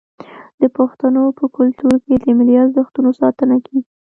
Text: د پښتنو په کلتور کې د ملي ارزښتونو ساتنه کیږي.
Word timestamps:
د 0.61 0.63
پښتنو 0.77 1.23
په 1.37 1.45
کلتور 1.57 1.93
کې 2.05 2.13
د 2.23 2.25
ملي 2.37 2.55
ارزښتونو 2.63 3.09
ساتنه 3.21 3.55
کیږي. 3.65 3.91